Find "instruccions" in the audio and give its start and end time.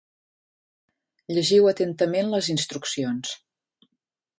2.59-3.41